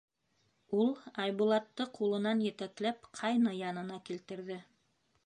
[0.77, 0.87] —Ул
[1.23, 4.59] Айбулатты ҡулынан етәкләп, ҡайны янына килтерҙе: